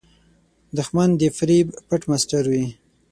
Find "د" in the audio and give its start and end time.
1.19-1.23